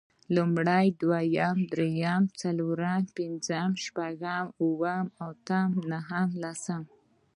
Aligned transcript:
لومړی، 0.35 0.85
دويم، 1.01 1.57
درېيم، 1.71 2.23
څلورم، 2.41 3.01
پنځم، 3.17 3.69
شپږم، 3.85 4.45
اووم، 4.61 5.05
اتم، 5.29 5.69
نهم، 5.91 6.29
لسم 6.43 6.81